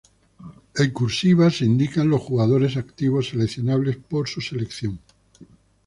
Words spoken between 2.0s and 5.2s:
los jugadores activos seleccionables por su selección.